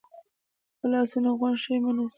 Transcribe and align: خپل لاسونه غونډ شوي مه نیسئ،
خپل 0.73 0.89
لاسونه 0.93 1.29
غونډ 1.39 1.57
شوي 1.63 1.79
مه 1.83 1.91
نیسئ، 1.97 2.09